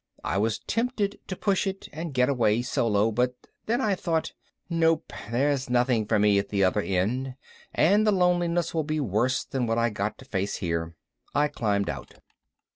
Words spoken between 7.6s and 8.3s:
and the